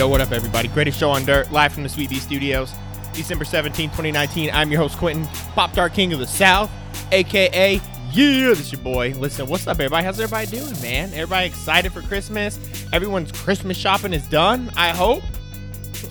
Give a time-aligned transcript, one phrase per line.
[0.00, 0.66] Yo, what up, everybody?
[0.68, 2.72] Greatest show on dirt, live from the Sweet Bee Studios,
[3.12, 4.48] December 17, 2019.
[4.50, 6.70] I'm your host, Quentin, Pop Tart King of the South,
[7.12, 7.74] aka
[8.10, 9.12] Yeah, this is your boy.
[9.18, 10.06] Listen, what's up, everybody?
[10.06, 11.12] How's everybody doing, man?
[11.12, 12.58] Everybody excited for Christmas?
[12.94, 15.22] Everyone's Christmas shopping is done, I hope.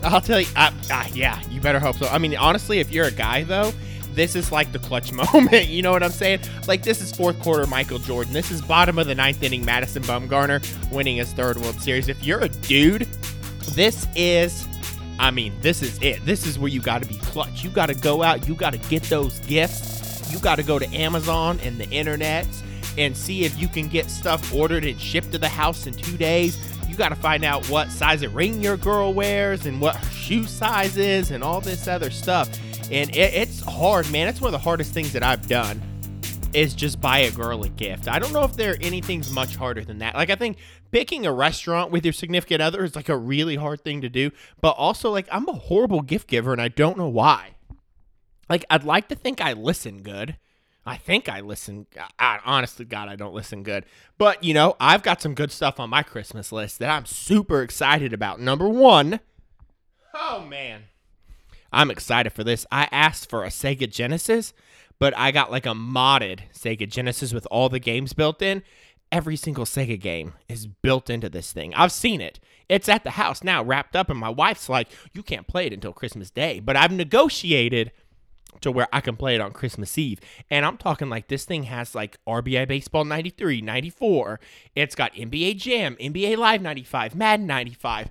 [0.04, 2.06] I'll tell you, uh, uh, yeah, you better hope so.
[2.10, 3.74] I mean, honestly, if you're a guy, though,
[4.14, 5.68] this is like the clutch moment.
[5.68, 6.42] You know what I'm saying?
[6.68, 8.34] Like, this is fourth quarter Michael Jordan.
[8.34, 12.08] This is bottom of the ninth inning Madison Bumgarner winning his third World Series.
[12.08, 13.08] If you're a dude,
[13.80, 14.68] this is,
[15.20, 16.26] I mean, this is it.
[16.26, 17.64] This is where you got to be clutch.
[17.64, 20.30] You got to go out, you got to get those gifts.
[20.34, 22.46] You got to go to Amazon and the internet
[22.98, 26.18] and see if you can get stuff ordered and shipped to the house in two
[26.18, 26.58] days.
[26.90, 30.10] You got to find out what size of ring your girl wears and what her
[30.12, 32.50] shoe size is and all this other stuff.
[32.92, 34.28] And it, it's hard, man.
[34.28, 35.82] It's one of the hardest things that I've done
[36.54, 38.08] is just buy a girl a gift.
[38.08, 40.16] I don't know if there anything's much harder than that.
[40.16, 40.58] Like I think
[40.92, 44.32] picking a restaurant with your significant other is like a really hard thing to do,
[44.62, 47.56] but also like I'm a horrible gift giver and I don't know why.
[48.50, 50.38] Like I'd like to think I listen good.
[50.86, 51.86] I think I listen.
[52.18, 53.86] I, honestly, God, I don't listen good.
[54.18, 57.62] But you know, I've got some good stuff on my Christmas list that I'm super
[57.62, 58.40] excited about.
[58.40, 59.20] Number one,
[60.14, 60.84] oh man,
[61.72, 62.66] I'm excited for this.
[62.72, 64.54] I asked for a Sega Genesis,
[65.00, 68.64] but I got like a modded Sega Genesis with all the games built in.
[69.12, 71.74] Every single Sega game is built into this thing.
[71.74, 72.40] I've seen it.
[72.68, 75.74] It's at the house now, wrapped up, and my wife's like, "You can't play it
[75.74, 77.92] until Christmas Day." But I've negotiated
[78.62, 80.20] to where I can play it on Christmas Eve.
[80.50, 84.40] And I'm talking like this thing has like RBI Baseball 93, 94.
[84.76, 88.10] It's got NBA Jam, NBA Live 95, Madden 95.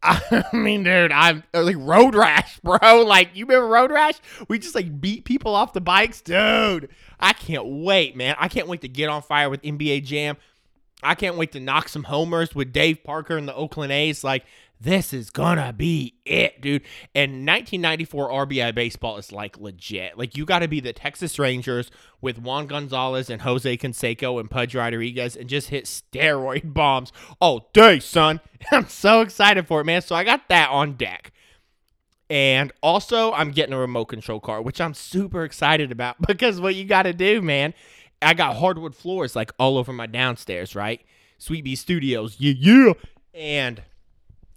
[0.02, 3.02] I mean, dude, I'm uh, like Road Rash, bro.
[3.02, 4.20] Like, you remember Road Rash?
[4.48, 6.88] We just like beat people off the bikes, dude.
[7.18, 8.36] I can't wait, man.
[8.38, 10.36] I can't wait to get on fire with NBA Jam.
[11.02, 14.22] I can't wait to knock some homers with Dave Parker and the Oakland A's.
[14.24, 14.44] Like,
[14.80, 16.82] this is gonna be it, dude.
[17.14, 20.16] And 1994 RBI baseball is like legit.
[20.16, 21.90] Like you got to be the Texas Rangers
[22.20, 27.70] with Juan Gonzalez and Jose Canseco and Pudge Rodriguez and just hit steroid bombs all
[27.72, 28.40] day, son.
[28.70, 30.02] I'm so excited for it, man.
[30.02, 31.32] So I got that on deck.
[32.30, 36.74] And also, I'm getting a remote control car, which I'm super excited about because what
[36.74, 37.74] you got to do, man.
[38.20, 41.00] I got hardwood floors like all over my downstairs, right?
[41.38, 42.92] Sweet Bee Studios, yeah, yeah.
[43.32, 43.82] And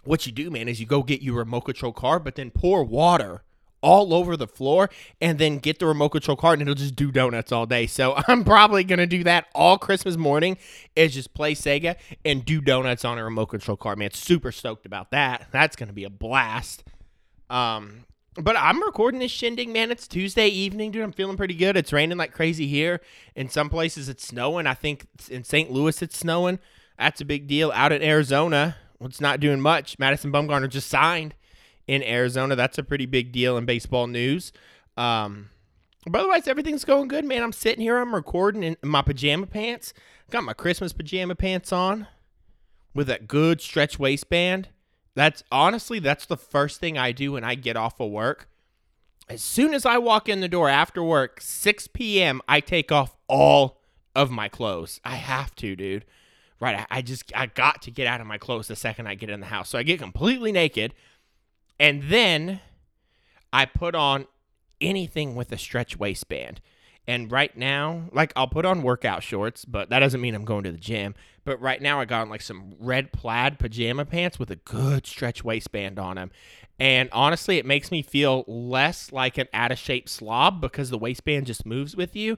[0.04, 2.84] what you do, man, is you go get your remote control car, but then pour
[2.84, 3.44] water
[3.82, 4.90] all over the floor
[5.20, 7.88] and then get the remote control car and it'll just do donuts all day.
[7.88, 10.58] So I'm probably gonna do that all Christmas morning
[10.96, 13.96] is just play Sega and do donuts on a remote control car.
[13.96, 15.48] Man, super stoked about that.
[15.52, 16.84] That's gonna be a blast.
[17.50, 19.92] Um but I'm recording this shindig, man.
[19.92, 21.04] It's Tuesday evening, dude.
[21.04, 21.76] I'm feeling pretty good.
[21.76, 23.02] It's raining like crazy here.
[23.36, 24.68] In some places it's snowing.
[24.68, 25.70] I think in St.
[25.72, 26.60] Louis it's snowing.
[26.98, 27.72] That's a big deal.
[27.74, 29.98] Out in Arizona, it's not doing much.
[30.00, 31.34] Madison Bumgarner just signed
[31.88, 32.56] in Arizona.
[32.56, 34.52] That's a pretty big deal in baseball news.
[34.98, 35.50] Um,
[36.06, 37.44] but otherwise, everything's going good, man.
[37.44, 39.94] I'm sitting here, I'm recording in my pajama pants.
[40.30, 42.08] Got my Christmas pajama pants on
[42.94, 44.70] with that good stretch waistband.
[45.16, 48.48] That's honestly, that's the first thing I do when I get off of work.
[49.28, 53.16] As soon as I walk in the door after work, 6 p.m., I take off
[53.28, 53.82] all
[54.16, 55.00] of my clothes.
[55.04, 56.06] I have to, dude
[56.62, 59.16] right, I, I just I got to get out of my clothes the second I
[59.16, 59.70] get in the house.
[59.70, 60.94] So I get completely naked,
[61.80, 62.62] and then
[63.52, 64.28] I put on
[64.80, 66.62] anything with a stretch waistband.
[67.08, 70.64] And right now, like I'll put on workout shorts, but that doesn't mean I'm going
[70.64, 71.16] to the gym.
[71.44, 75.08] But right now, I got on like some red plaid pajama pants with a good
[75.08, 76.32] stretch waistband on them.
[76.80, 80.98] And honestly, it makes me feel less like an out of shape slob because the
[80.98, 82.38] waistband just moves with you.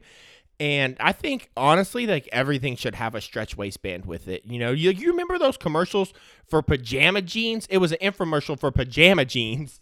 [0.64, 4.46] And I think honestly, like everything should have a stretch waistband with it.
[4.46, 6.14] You know, you, you remember those commercials
[6.48, 7.68] for pajama jeans?
[7.70, 9.82] It was an infomercial for pajama jeans,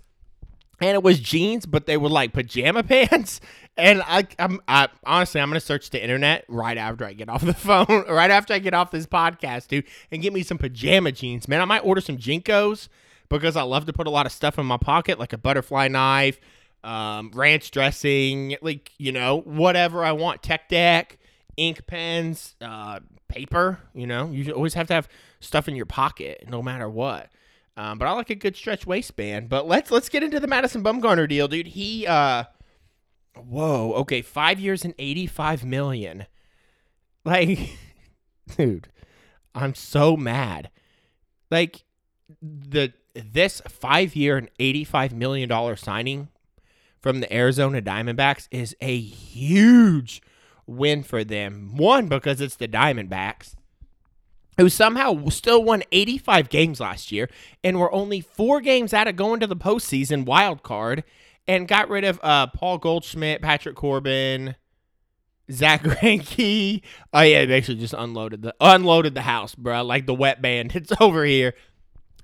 [0.80, 3.42] and it was jeans, but they were like pajama pants.
[3.78, 7.46] And I, I'm I, honestly, I'm gonna search the internet right after I get off
[7.46, 11.12] the phone, right after I get off this podcast, dude, and get me some pajama
[11.12, 11.62] jeans, man.
[11.62, 12.88] I might order some JNCOs
[13.30, 15.90] because I love to put a lot of stuff in my pocket, like a butterfly
[15.90, 16.40] knife
[16.84, 20.42] um, ranch dressing, like you know, whatever I want.
[20.44, 21.18] Tech deck,
[21.58, 23.80] ink pens, uh, paper.
[23.94, 27.30] You know, you always have to have stuff in your pocket, no matter what.
[27.78, 29.50] Um, but I like a good stretch waistband.
[29.50, 31.68] But let's let's get into the Madison Bumgarner deal, dude.
[31.68, 32.46] He, uh,
[33.36, 36.26] whoa, okay, five years and eighty five million.
[37.24, 37.78] Like,
[38.58, 38.88] dude,
[39.56, 40.70] I'm so mad.
[41.50, 41.84] Like
[42.42, 46.30] the this five year and eighty five million dollar signing
[47.02, 50.22] from the Arizona Diamondbacks is a huge
[50.68, 51.76] win for them.
[51.76, 53.56] One, because it's the Diamondbacks.
[54.58, 57.30] who somehow still won 85 games last year
[57.64, 61.04] and were only four games out of going to the postseason wild card
[61.48, 64.56] and got rid of uh, Paul Goldschmidt, Patrick Corbin,
[65.52, 66.82] Zack Greinke.
[67.14, 69.84] Oh yeah, basically just unloaded the unloaded the house, bro.
[69.84, 71.54] Like the wet bandits over here.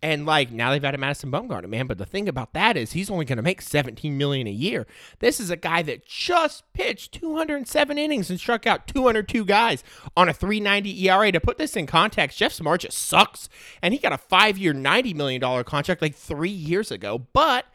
[0.02, 1.88] And like now they've added Madison Bumgarner, man.
[1.88, 4.86] But the thing about that is he's only going to make 17 million a year.
[5.20, 9.84] This is a guy that just pitched 207 innings and struck out 202 guys
[10.16, 11.32] on a 3.90 ERA.
[11.32, 13.50] To put this in context, Jeff Samardzija sucks,
[13.82, 17.18] and he got a five-year, 90 million dollar contract like three years ago.
[17.34, 17.66] But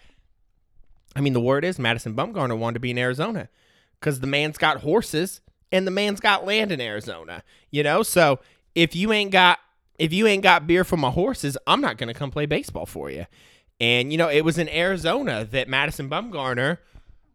[1.14, 3.48] I mean, the word is Madison Bumgarner wanted to be in Arizona
[4.00, 5.40] because the man's got horses
[5.70, 7.42] and the man's got land in Arizona.
[7.70, 8.40] You know, so
[8.74, 9.58] if you ain't got
[9.98, 13.10] if you ain't got beer for my horses, I'm not gonna come play baseball for
[13.10, 13.26] you.
[13.80, 16.78] And you know, it was in Arizona that Madison Bumgarner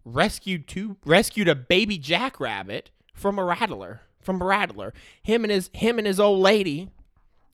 [0.05, 4.01] rescued two rescued a baby jackrabbit from a rattler.
[4.21, 4.93] From a rattler.
[5.23, 6.89] Him and his him and his old lady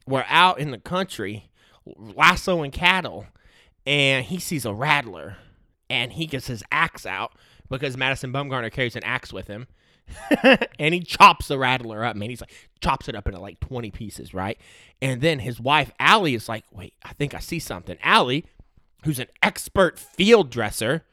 [0.07, 1.49] were out in the country
[1.85, 3.25] lassoing cattle,
[3.85, 5.37] and he sees a rattler
[5.89, 7.33] and he gets his axe out
[7.69, 9.67] because Madison Bumgarner carries an axe with him.
[10.79, 12.29] and he chops the rattler up, man.
[12.29, 14.57] He's like chops it up into like 20 pieces, right?
[15.01, 18.45] And then his wife Allie is like, "Wait, I think I see something." Allie,
[19.03, 21.03] who's an expert field dresser,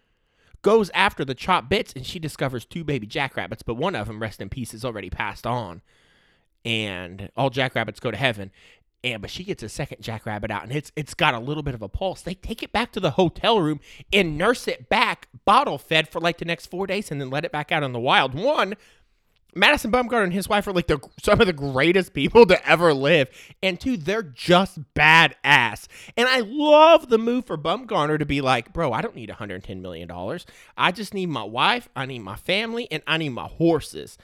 [0.62, 4.20] goes after the chopped bits and she discovers two baby jackrabbits, but one of them,
[4.20, 5.82] rest in peace, is already passed on.
[6.64, 8.50] And all jackrabbits go to heaven
[9.02, 11.74] and but she gets a second jackrabbit out and it's it's got a little bit
[11.74, 13.80] of a pulse they take it back to the hotel room
[14.12, 17.44] and nurse it back bottle fed for like the next four days and then let
[17.44, 18.74] it back out in the wild one
[19.54, 22.94] Madison Bumgarner and his wife are like the some of the greatest people to ever
[22.94, 23.28] live.
[23.62, 25.86] And two, they're just badass.
[26.16, 29.80] And I love the move for Bumgarner to be like, bro, I don't need $110
[29.80, 30.10] million.
[30.76, 34.18] I just need my wife, I need my family, and I need my horses.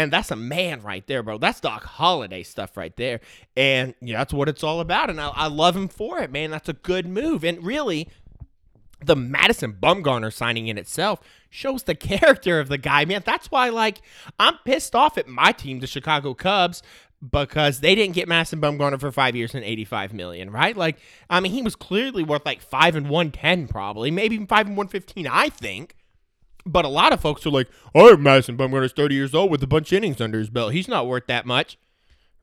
[0.00, 1.38] And that's a man right there, bro.
[1.38, 3.20] That's Doc Holliday stuff right there.
[3.56, 5.10] And yeah, that's what it's all about.
[5.10, 6.50] And I, I love him for it, man.
[6.50, 7.44] That's a good move.
[7.44, 8.08] And really,
[9.04, 11.20] the Madison Bumgarner signing in itself
[11.50, 13.22] shows the character of the guy, man.
[13.24, 14.00] That's why, like,
[14.38, 16.82] I'm pissed off at my team, the Chicago Cubs,
[17.28, 20.76] because they didn't get Madison Bumgarner for five years and 85 million, right?
[20.76, 20.96] Like,
[21.28, 24.76] I mean, he was clearly worth like five and 110, probably, maybe even five and
[24.76, 25.96] 115, I think.
[26.66, 29.66] But a lot of folks are like, oh, Madison Bumgarner's 30 years old with a
[29.66, 30.72] bunch of innings under his belt.
[30.72, 31.78] He's not worth that much.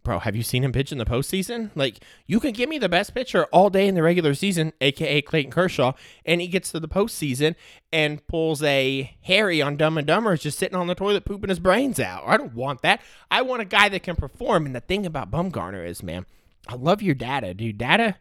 [0.07, 1.69] Bro, have you seen him pitch in the postseason?
[1.75, 5.21] Like, you can give me the best pitcher all day in the regular season, aka
[5.21, 5.91] Clayton Kershaw,
[6.25, 7.55] and he gets to the postseason
[7.91, 11.49] and pulls a Harry on Dumb and Dumber, is just sitting on the toilet pooping
[11.49, 12.23] his brains out.
[12.25, 13.01] I don't want that.
[13.29, 14.65] I want a guy that can perform.
[14.65, 16.25] And the thing about Bumgarner is, man,
[16.69, 17.77] I love your data, dude.
[17.77, 18.15] Data,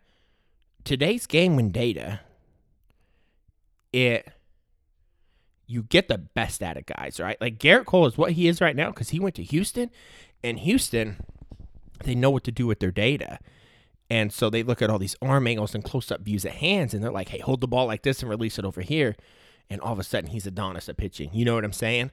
[0.82, 2.18] today's game when data,
[3.92, 4.28] it
[5.66, 7.40] you get the best out of guys, right?
[7.40, 9.90] Like Gerrit Cole is what he is right now because he went to Houston,
[10.42, 11.16] and Houston,
[12.04, 13.38] they know what to do with their data.
[14.08, 16.94] And so they look at all these arm angles and close up views of hands,
[16.94, 19.16] and they're like, hey, hold the ball like this and release it over here.
[19.68, 21.30] And all of a sudden, he's Adonis at pitching.
[21.32, 22.12] You know what I'm saying?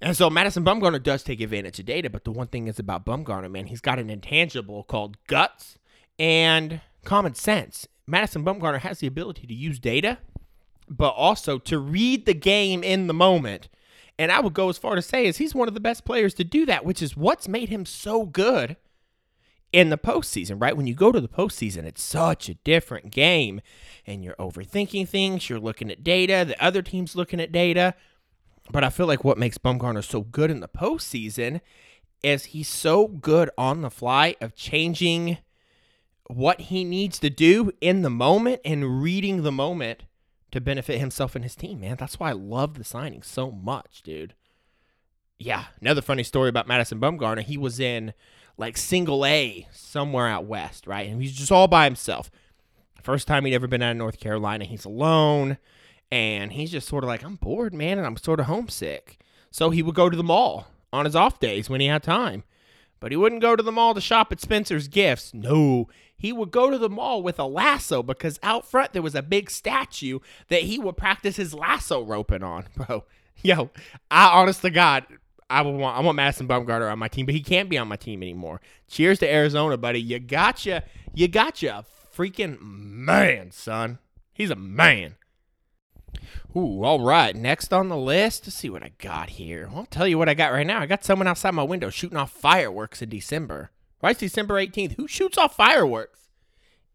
[0.00, 3.06] And so Madison Bumgarner does take advantage of data, but the one thing is about
[3.06, 5.78] Bumgarner, man, he's got an intangible called guts
[6.18, 7.86] and common sense.
[8.06, 10.18] Madison Bumgarner has the ability to use data
[10.88, 13.68] but also to read the game in the moment.
[14.18, 16.34] And I would go as far to say is he's one of the best players
[16.34, 18.76] to do that, which is what's made him so good
[19.72, 20.76] in the postseason, right?
[20.76, 23.60] When you go to the postseason, it's such a different game.
[24.06, 27.94] And you're overthinking things, you're looking at data, the other team's looking at data.
[28.70, 31.60] But I feel like what makes Bumgarner so good in the postseason
[32.22, 35.38] is he's so good on the fly of changing
[36.28, 40.04] what he needs to do in the moment and reading the moment
[40.54, 41.96] to benefit himself and his team, man.
[41.98, 44.34] That's why I love the signing so much, dude.
[45.36, 47.42] Yeah, another funny story about Madison Bumgarner.
[47.42, 48.14] He was in
[48.56, 51.10] like single A somewhere out west, right?
[51.10, 52.30] And he's just all by himself.
[53.02, 54.64] First time he'd ever been out of North Carolina.
[54.64, 55.58] He's alone.
[56.12, 59.18] And he's just sort of like, I'm bored, man, and I'm sort of homesick.
[59.50, 62.44] So he would go to the mall on his off days when he had time.
[63.04, 65.34] But he wouldn't go to the mall to shop at Spencer's Gifts.
[65.34, 69.14] No, he would go to the mall with a lasso because out front there was
[69.14, 73.04] a big statue that he would practice his lasso roping on, bro.
[73.42, 73.68] Yo,
[74.10, 75.04] I honest to God,
[75.50, 77.88] I would want I want Madison Bumgarner on my team, but he can't be on
[77.88, 78.62] my team anymore.
[78.88, 80.00] Cheers to Arizona, buddy.
[80.00, 80.82] You gotcha.
[81.12, 81.84] You gotcha.
[82.16, 83.98] Freaking man, son.
[84.32, 85.16] He's a man.
[86.56, 87.34] Ooh, all right.
[87.34, 89.70] Next on the list, let's see what I got here.
[89.74, 90.80] I'll tell you what I got right now.
[90.80, 93.70] I got someone outside my window shooting off fireworks in December.
[94.02, 94.96] Right, December 18th.
[94.96, 96.28] Who shoots off fireworks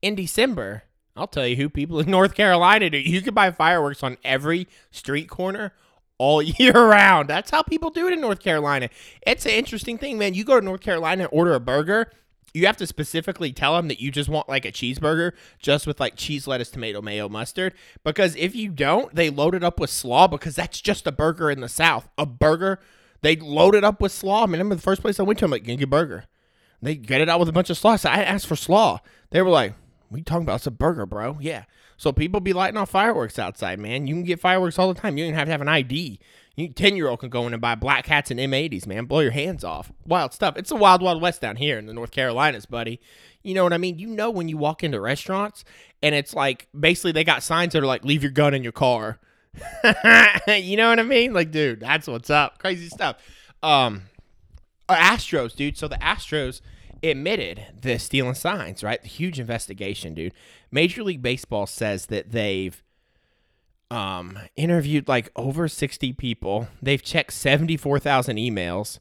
[0.01, 0.83] in December?
[1.15, 2.97] I'll tell you who people in North Carolina do.
[2.97, 5.73] You can buy fireworks on every street corner
[6.17, 7.27] all year round.
[7.29, 8.89] That's how people do it in North Carolina.
[9.25, 10.33] It's an interesting thing, man.
[10.33, 12.11] You go to North Carolina and order a burger,
[12.53, 15.99] you have to specifically tell them that you just want like a cheeseburger just with
[15.99, 17.73] like cheese, lettuce, tomato, mayo, mustard.
[18.03, 21.49] Because if you don't, they load it up with slaw because that's just a burger
[21.49, 22.09] in the South.
[22.17, 22.79] A burger,
[23.21, 24.43] they load it up with slaw.
[24.43, 26.25] I mean, I remember the first place I went to, I'm like, a burger.
[26.81, 27.95] They get it out with a bunch of slaw.
[27.97, 28.99] So I asked for slaw.
[29.31, 29.73] They were like,
[30.13, 30.55] you talking about?
[30.55, 31.37] It's a burger, bro.
[31.39, 31.65] Yeah.
[31.97, 34.07] So people be lighting off fireworks outside, man.
[34.07, 35.17] You can get fireworks all the time.
[35.17, 36.19] You don't even have to have an ID.
[36.59, 39.05] You ten year old can go in and buy black hats and M80s, man.
[39.05, 39.91] Blow your hands off.
[40.05, 40.57] Wild stuff.
[40.57, 42.99] It's a wild, wild west down here in the North Carolinas, buddy.
[43.43, 43.99] You know what I mean?
[43.99, 45.63] You know when you walk into restaurants
[46.01, 48.71] and it's like basically they got signs that are like leave your gun in your
[48.71, 49.19] car.
[50.47, 51.33] you know what I mean?
[51.33, 52.59] Like, dude, that's what's up.
[52.59, 53.17] Crazy stuff.
[53.63, 54.03] Um
[54.89, 55.77] Astros, dude.
[55.77, 56.61] So the Astros
[57.03, 59.01] admitted the stealing signs, right?
[59.01, 60.33] The huge investigation, dude.
[60.71, 62.81] Major League Baseball says that they've
[63.91, 66.67] um, interviewed like over 60 people.
[66.81, 68.99] They've checked 74,000 emails.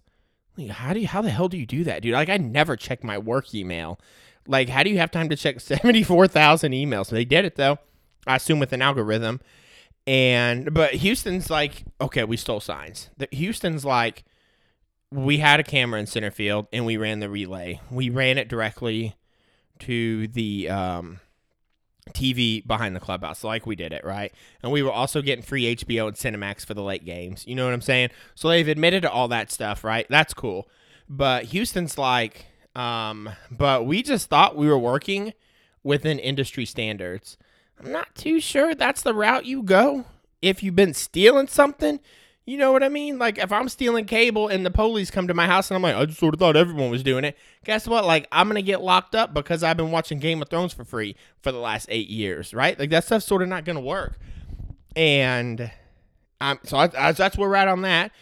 [0.70, 2.14] How do you, how the hell do you do that, dude?
[2.14, 4.00] Like, I never check my work email.
[4.46, 7.10] Like, how do you have time to check 74,000 emails?
[7.10, 7.78] They did it though.
[8.26, 9.40] I assume with an algorithm.
[10.06, 13.10] And, but Houston's like, okay, we stole signs.
[13.18, 14.24] The, Houston's like,
[15.10, 17.80] we had a camera in center field and we ran the relay.
[17.90, 19.16] We ran it directly
[19.80, 21.20] to the, um,
[22.12, 24.32] TV behind the clubhouse, like we did it, right?
[24.62, 27.46] And we were also getting free HBO and Cinemax for the late games.
[27.46, 28.10] You know what I'm saying?
[28.34, 30.06] So they've admitted to all that stuff, right?
[30.08, 30.68] That's cool.
[31.08, 35.32] But Houston's like, um, but we just thought we were working
[35.82, 37.36] within industry standards.
[37.80, 40.04] I'm not too sure that's the route you go.
[40.42, 42.00] If you've been stealing something,
[42.48, 43.18] you know what I mean?
[43.18, 45.94] Like if I'm stealing cable and the police come to my house and I'm like,
[45.94, 47.36] I just sort of thought everyone was doing it.
[47.64, 48.06] Guess what?
[48.06, 51.14] Like I'm gonna get locked up because I've been watching Game of Thrones for free
[51.42, 52.78] for the last eight years, right?
[52.78, 54.18] Like that stuff's sort of not gonna work.
[54.96, 55.70] And
[56.40, 58.12] um, so I, I, that's where we're at on that.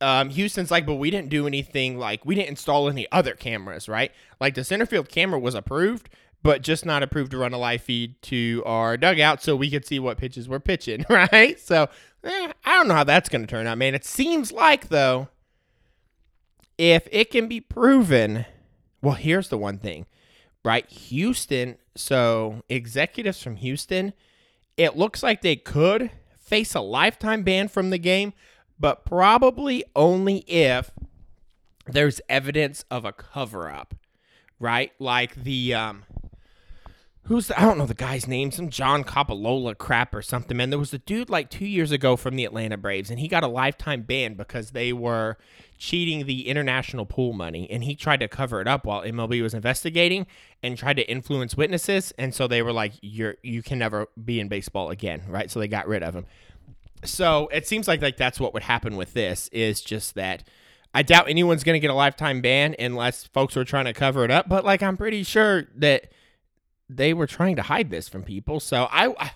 [0.00, 1.96] Um, Houston's like, but we didn't do anything.
[1.96, 4.10] Like we didn't install any other cameras, right?
[4.40, 6.08] Like the center field camera was approved,
[6.46, 9.84] but just not approved to run a live feed to our dugout so we could
[9.84, 11.58] see what pitches we're pitching, right?
[11.58, 11.88] So
[12.22, 13.96] eh, I don't know how that's going to turn out, man.
[13.96, 15.26] It seems like, though,
[16.78, 18.46] if it can be proven,
[19.02, 20.06] well, here's the one thing,
[20.64, 20.88] right?
[20.88, 24.12] Houston, so executives from Houston,
[24.76, 28.32] it looks like they could face a lifetime ban from the game,
[28.78, 30.92] but probably only if
[31.86, 33.96] there's evidence of a cover up,
[34.60, 34.92] right?
[35.00, 36.04] Like the um
[37.26, 40.56] who's the, I don't know the guy's name, some John Coppolella crap or something.
[40.56, 43.28] Man, there was a dude like two years ago from the Atlanta Braves, and he
[43.28, 45.36] got a lifetime ban because they were
[45.76, 49.54] cheating the international pool money, and he tried to cover it up while MLB was
[49.54, 50.26] investigating
[50.62, 54.38] and tried to influence witnesses, and so they were like, "You're you can never be
[54.40, 55.50] in baseball again," right?
[55.50, 56.26] So they got rid of him.
[57.04, 60.44] So it seems like like that's what would happen with this is just that.
[60.94, 64.24] I doubt anyone's going to get a lifetime ban unless folks are trying to cover
[64.24, 64.48] it up.
[64.48, 66.10] But like, I'm pretty sure that
[66.88, 68.60] they were trying to hide this from people.
[68.60, 69.32] So I,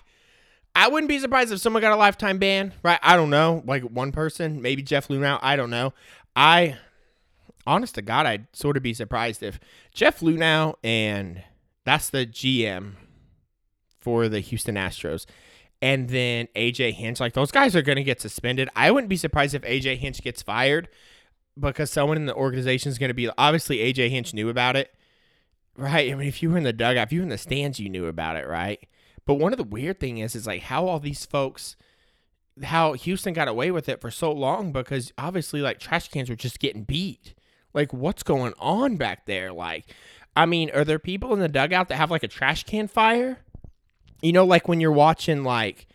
[0.75, 2.99] I wouldn't be surprised if someone got a lifetime ban, right?
[3.03, 5.39] I don't know, like one person, maybe Jeff Luhnow.
[5.41, 5.93] I don't know.
[6.35, 6.77] I,
[7.67, 9.59] honest to God, I'd sort of be surprised if
[9.93, 11.43] Jeff Luhnow and
[11.83, 12.93] that's the GM
[13.99, 15.25] for the Houston Astros.
[15.81, 18.69] And then AJ Hinch, like those guys are going to get suspended.
[18.75, 20.87] I wouldn't be surprised if AJ Hinch gets fired
[21.59, 24.93] because someone in the organization is going to be obviously AJ Hinch knew about it
[25.77, 26.11] Right.
[26.11, 27.89] I mean, if you were in the dugout, if you were in the stands, you
[27.89, 28.79] knew about it, right?
[29.25, 31.75] But one of the weird thing is, is like how all these folks,
[32.63, 36.35] how Houston got away with it for so long because obviously, like trash cans were
[36.35, 37.33] just getting beat.
[37.73, 39.53] Like, what's going on back there?
[39.53, 39.85] Like,
[40.35, 43.39] I mean, are there people in the dugout that have like a trash can fire?
[44.21, 45.87] You know, like when you're watching like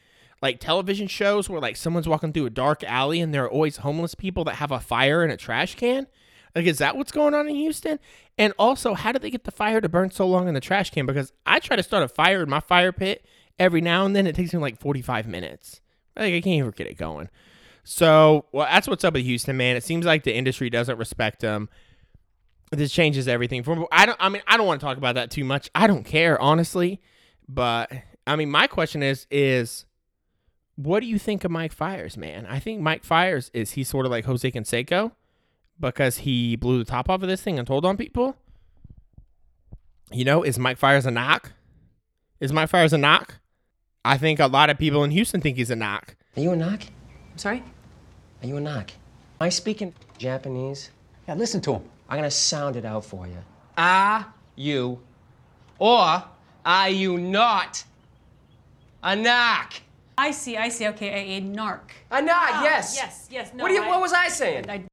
[0.43, 3.79] like television shows where like someone's walking through a dark alley and there are always
[3.79, 6.07] homeless people that have a fire in a trash can.
[6.57, 7.99] Like, is that what's going on in Houston?
[8.39, 10.89] And also, how did they get the fire to burn so long in the trash
[10.89, 11.05] can?
[11.05, 13.27] Because I try to start a fire in my fire pit
[13.59, 14.27] every now and then.
[14.27, 15.83] It takes me like 45 minutes.
[16.17, 17.29] Like, I can't even get it going.
[17.85, 19.77] So, well, that's what's up with Houston, man.
[19.77, 21.69] It seems like the industry doesn't respect them.
[22.73, 23.63] This changes everything.
[23.63, 24.17] From I don't.
[24.19, 25.71] I mean, I don't want to talk about that too much.
[25.75, 27.03] I don't care, honestly.
[27.47, 27.93] But
[28.27, 29.85] I mean, my question is, is
[30.75, 32.47] what do you think of Mike Fiers, man?
[32.47, 35.13] I think Mike Fiers is he sort of like Jose Canseco?
[35.79, 38.37] Because he blew the top off of this thing and told on people?
[40.11, 41.53] You know, is Mike Fiers a knock?
[42.41, 43.35] Is Mike Fiers a knock?
[44.05, 46.17] I think a lot of people in Houston think he's a knock.
[46.37, 46.83] Are you a knock?
[47.33, 47.63] I'm sorry?
[48.43, 48.91] Are you a knock?
[49.41, 50.91] Am I speaking Japanese?
[51.29, 51.83] Yeah, listen to him.
[52.09, 53.37] I'm gonna sound it out for you.
[53.77, 55.01] Are you
[55.79, 56.23] or
[56.65, 57.85] are you not
[59.03, 59.75] a knock?
[60.17, 60.87] I see, I see.
[60.89, 61.81] Okay, a, a narc.
[62.11, 62.95] A knock, Ah, yes.
[62.97, 63.53] Yes, yes.
[63.55, 64.71] No, what, do you, I- what was I saying?
[64.71, 64.85] I,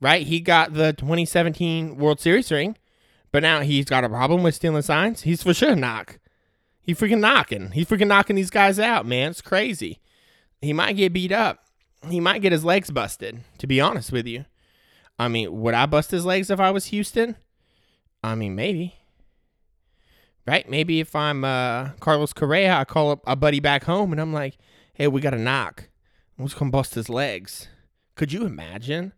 [0.00, 0.26] Right?
[0.26, 2.76] He got the 2017 World Series ring
[3.32, 5.22] But now he's got a problem with stealing signs.
[5.22, 6.18] He's for sure knock.
[6.80, 7.72] He freaking knocking.
[7.72, 9.32] He's freaking knocking these guys out, man.
[9.32, 10.00] It's crazy.
[10.62, 11.64] He might get beat up.
[12.08, 14.44] He might get his legs busted, to be honest with you.
[15.18, 17.36] I mean, would I bust his legs if I was Houston?
[18.22, 18.94] I mean, maybe.
[20.46, 20.68] Right?
[20.70, 24.32] Maybe if I'm uh, Carlos Correa, I call up a buddy back home and I'm
[24.32, 24.56] like,
[24.94, 25.88] hey, we got a knock.
[26.38, 27.68] Who's going to bust his legs?
[28.14, 29.12] Could you imagine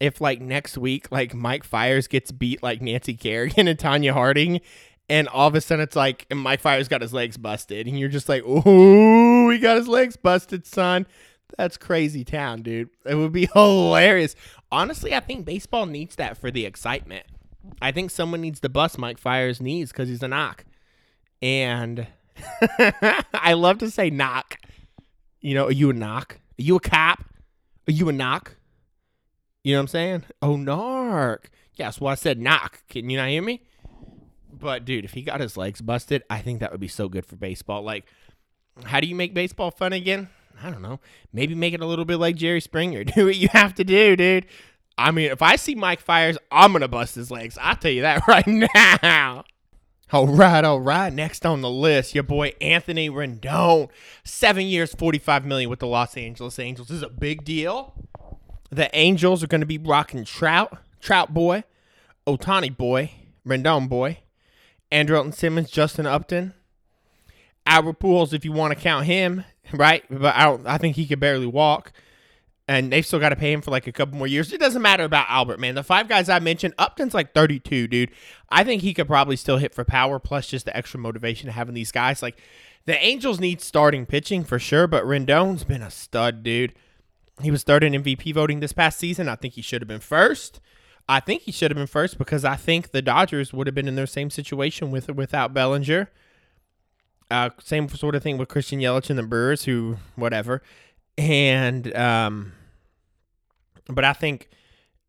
[0.00, 4.60] if, like, next week, like, Mike Fiers gets beat like Nancy Kerrigan and Tonya Harding
[5.08, 7.98] and all of a sudden it's like and Mike Fiers got his legs busted, and
[7.98, 11.06] you're just like, "Ooh, he got his legs busted, son."
[11.56, 12.90] That's crazy town, dude.
[13.04, 14.34] It would be hilarious.
[14.72, 17.24] Honestly, I think baseball needs that for the excitement.
[17.80, 20.64] I think someone needs to bust Mike Fiers' knees because he's a knock.
[21.40, 22.06] And
[23.34, 24.58] I love to say knock.
[25.40, 26.40] You know, are you a knock?
[26.58, 27.24] Are you a cop?
[27.88, 28.56] Are you a knock?
[29.66, 30.24] You know what I'm saying?
[30.40, 31.46] Oh, narc.
[31.74, 32.84] Yes, well, I said knock.
[32.88, 33.64] Can you not hear me?
[34.52, 37.26] But dude, if he got his legs busted, I think that would be so good
[37.26, 37.82] for baseball.
[37.82, 38.04] Like,
[38.84, 40.28] how do you make baseball fun again?
[40.62, 41.00] I don't know.
[41.32, 43.02] Maybe make it a little bit like Jerry Springer.
[43.16, 44.46] Do what you have to do, dude.
[44.96, 47.58] I mean, if I see Mike Fiers, I'm gonna bust his legs.
[47.60, 49.42] I'll tell you that right now.
[50.12, 51.12] All right, all right.
[51.12, 53.88] Next on the list, your boy Anthony Rendon.
[54.22, 56.86] Seven years, 45 million with the Los Angeles Angels.
[56.86, 57.94] This is a big deal.
[58.70, 61.64] The Angels are gonna be rocking Trout, Trout boy,
[62.26, 63.10] Ohtani boy,
[63.46, 64.18] Rendon boy,
[64.90, 66.54] Andrelton Simmons, Justin Upton,
[67.66, 70.04] Albert Pujols, if you want to count him, right?
[70.08, 71.92] But I, don't, I think he could barely walk,
[72.68, 74.52] and they've still got to pay him for like a couple more years.
[74.52, 75.74] It doesn't matter about Albert, man.
[75.74, 78.10] The five guys I mentioned, Upton's like 32, dude.
[78.48, 81.54] I think he could probably still hit for power, plus just the extra motivation of
[81.54, 82.22] having these guys.
[82.22, 82.40] Like
[82.86, 86.74] the Angels need starting pitching for sure, but Rendon's been a stud, dude.
[87.42, 89.28] He was third in MVP voting this past season.
[89.28, 90.60] I think he should have been first.
[91.08, 93.88] I think he should have been first because I think the Dodgers would have been
[93.88, 96.10] in their same situation with without Bellinger.
[97.30, 100.62] Uh, same sort of thing with Christian Yelich and the Brewers, who whatever,
[101.18, 102.52] and um,
[103.88, 104.48] but I think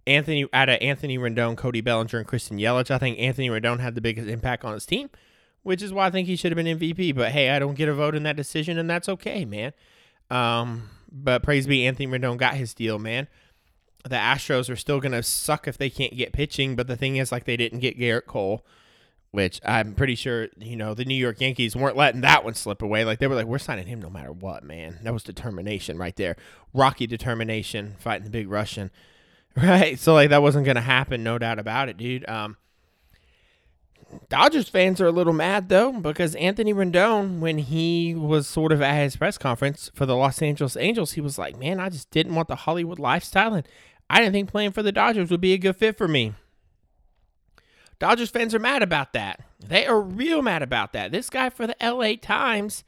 [0.05, 3.95] Anthony out of Anthony Rendon, Cody Bellinger, and Christian Yelich, I think Anthony Rendon had
[3.95, 5.09] the biggest impact on his team,
[5.63, 7.15] which is why I think he should have been MVP.
[7.15, 9.73] But hey, I don't get a vote in that decision, and that's okay, man.
[10.31, 13.27] Um, but praise be, Anthony Rendon got his deal, man
[14.09, 16.75] the Astros are still going to suck if they can't get pitching.
[16.75, 18.65] But the thing is, like, they didn't get Gerrit Cole,
[19.31, 22.81] which I'm pretty sure, you know, the New York Yankees weren't letting that one slip
[22.81, 23.05] away.
[23.05, 24.99] Like, they were like, we're signing him no matter what, man.
[25.03, 26.35] That was determination right there.
[26.73, 28.91] Rocky determination fighting the big Russian.
[29.55, 29.97] Right.
[29.97, 31.23] So, like, that wasn't going to happen.
[31.23, 32.29] No doubt about it, dude.
[32.29, 32.57] Um,
[34.29, 38.81] Dodgers fans are a little mad though because Anthony Rendon, when he was sort of
[38.81, 42.11] at his press conference for the Los Angeles Angels, he was like, "Man, I just
[42.11, 43.65] didn't want the Hollywood lifestyle, and
[44.09, 46.33] I didn't think playing for the Dodgers would be a good fit for me."
[47.99, 49.39] Dodgers fans are mad about that.
[49.65, 51.11] They are real mad about that.
[51.11, 52.83] This guy for the LA Times,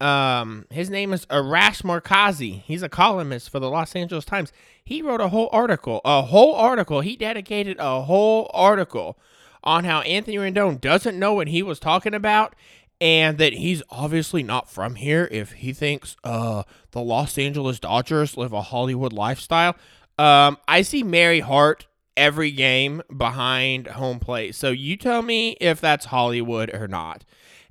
[0.00, 2.62] um, his name is Arash Markazi.
[2.62, 4.52] He's a columnist for the Los Angeles Times.
[4.84, 7.00] He wrote a whole article, a whole article.
[7.00, 9.16] He dedicated a whole article
[9.64, 12.54] on how Anthony Rendon doesn't know what he was talking about
[13.00, 18.36] and that he's obviously not from here if he thinks uh, the Los Angeles Dodgers
[18.36, 19.74] live a Hollywood lifestyle.
[20.18, 24.54] Um, I see Mary Hart every game behind home plate.
[24.54, 27.24] So you tell me if that's Hollywood or not.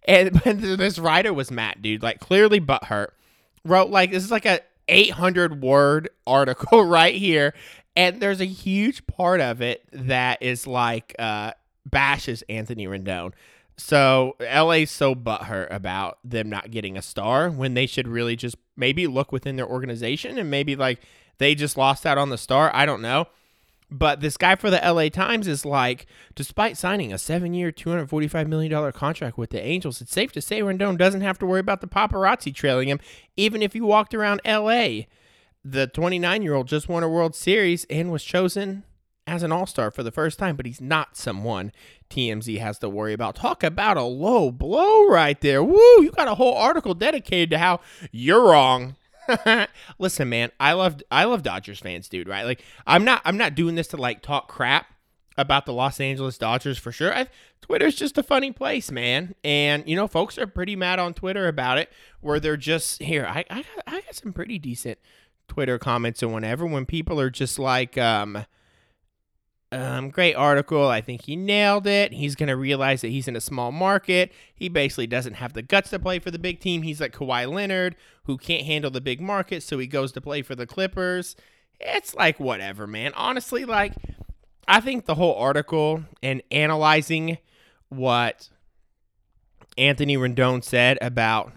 [0.05, 3.09] And this writer was Matt, dude, like clearly butthurt.
[3.63, 7.53] Wrote like this is like a 800 word article right here.
[7.95, 11.51] And there's a huge part of it that is like uh,
[11.85, 13.33] bashes Anthony Rendon.
[13.77, 18.55] So LA's so butthurt about them not getting a star when they should really just
[18.77, 20.99] maybe look within their organization and maybe like
[21.39, 22.69] they just lost out on the star.
[22.73, 23.27] I don't know.
[23.93, 28.47] But this guy for the LA Times is like, despite signing a seven year, $245
[28.47, 31.81] million contract with the Angels, it's safe to say Rendon doesn't have to worry about
[31.81, 33.01] the paparazzi trailing him,
[33.35, 35.01] even if he walked around LA.
[35.65, 38.83] The 29 year old just won a World Series and was chosen
[39.27, 41.71] as an all star for the first time, but he's not someone
[42.09, 43.35] TMZ has to worry about.
[43.35, 45.63] Talk about a low blow right there.
[45.63, 47.79] Woo, you got a whole article dedicated to how
[48.11, 48.95] you're wrong.
[49.99, 52.43] Listen, man, I love I love Dodgers fans, dude, right?
[52.43, 54.87] Like I'm not I'm not doing this to like talk crap
[55.37, 57.13] about the Los Angeles Dodgers for sure.
[57.13, 57.27] I,
[57.61, 59.35] Twitter's just a funny place, man.
[59.43, 63.25] And you know, folks are pretty mad on Twitter about it where they're just here.
[63.25, 64.97] I I got, I got some pretty decent
[65.47, 68.45] Twitter comments and whenever when people are just like um
[69.71, 70.87] um, great article.
[70.87, 72.11] I think he nailed it.
[72.13, 74.31] He's going to realize that he's in a small market.
[74.53, 76.81] He basically doesn't have the guts to play for the big team.
[76.81, 80.41] He's like Kawhi Leonard, who can't handle the big market, so he goes to play
[80.41, 81.35] for the Clippers.
[81.79, 83.13] It's like, whatever, man.
[83.15, 83.93] Honestly, like,
[84.67, 87.37] I think the whole article and analyzing
[87.89, 88.49] what
[89.77, 91.53] Anthony Rendon said about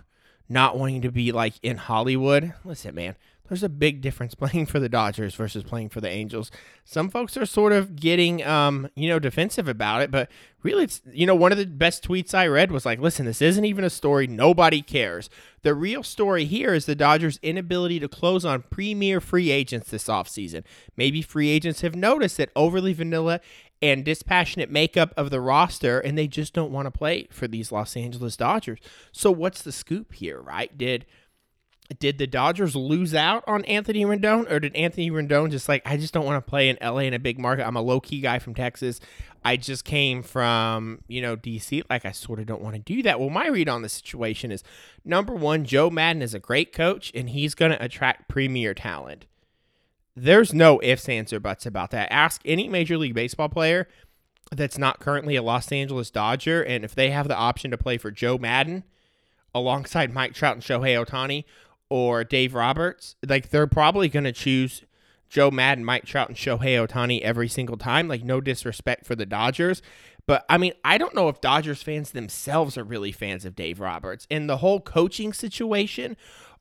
[0.48, 2.54] not wanting to be like in Hollywood.
[2.64, 3.16] Listen, man,
[3.48, 6.50] there's a big difference playing for the Dodgers versus playing for the Angels.
[6.84, 10.30] Some folks are sort of getting, um, you know, defensive about it, but
[10.62, 13.42] really, it's, you know, one of the best tweets I read was like, listen, this
[13.42, 14.26] isn't even a story.
[14.26, 15.28] Nobody cares.
[15.62, 20.08] The real story here is the Dodgers' inability to close on premier free agents this
[20.08, 20.64] offseason.
[20.96, 23.40] Maybe free agents have noticed that overly vanilla
[23.82, 27.70] and dispassionate makeup of the roster, and they just don't want to play for these
[27.70, 28.78] Los Angeles Dodgers.
[29.12, 30.76] So, what's the scoop here, right?
[30.78, 31.04] Did
[31.98, 35.96] did the Dodgers lose out on Anthony Rendon, or did Anthony Rendon just like I
[35.96, 37.66] just don't want to play in LA in a big market?
[37.66, 39.00] I'm a low key guy from Texas.
[39.44, 41.82] I just came from you know DC.
[41.90, 43.20] Like I sort of don't want to do that.
[43.20, 44.64] Well, my read on the situation is
[45.04, 49.26] number one, Joe Maddon is a great coach, and he's going to attract premier talent.
[50.16, 52.10] There's no ifs, ands, or buts about that.
[52.10, 53.88] Ask any Major League Baseball player
[54.52, 57.98] that's not currently a Los Angeles Dodger, and if they have the option to play
[57.98, 58.84] for Joe Maddon
[59.54, 61.44] alongside Mike Trout and Shohei Ohtani
[61.90, 64.82] or Dave Roberts, like they're probably going to choose
[65.28, 68.08] Joe Maddon, Mike Trout, and Shohei Ohtani every single time.
[68.08, 69.82] Like, no disrespect for the Dodgers.
[70.26, 73.80] But I mean, I don't know if Dodgers fans themselves are really fans of Dave
[73.80, 74.26] Roberts.
[74.30, 76.16] And the whole coaching situation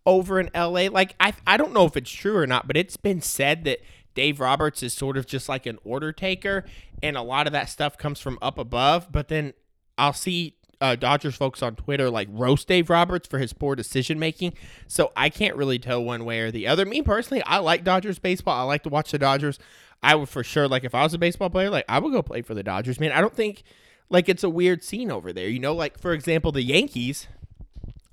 [0.06, 0.88] over in LA.
[0.90, 3.80] Like I I don't know if it's true or not, but it's been said that
[4.16, 6.66] Dave Roberts is sort of just like an order taker
[7.02, 9.54] and a lot of that stuff comes from up above, but then
[9.98, 14.20] I'll see uh, Dodgers folks on Twitter like roast Dave Roberts for his poor decision
[14.20, 14.54] making.
[14.88, 16.86] So I can't really tell one way or the other.
[16.86, 18.60] Me personally, I like Dodgers baseball.
[18.60, 19.60] I like to watch the Dodgers.
[20.02, 22.22] I would for sure like if I was a baseball player, like I would go
[22.22, 23.00] play for the Dodgers.
[23.00, 23.64] Man, I don't think
[24.10, 25.48] like it's a weird scene over there.
[25.48, 27.28] You know, like for example, the Yankees